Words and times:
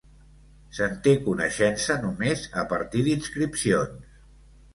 Se'n 0.77 0.95
té 1.07 1.13
coneixença 1.27 1.97
només 2.07 2.47
a 2.63 2.65
partir 2.73 3.05
d'inscripcions. 3.11 4.19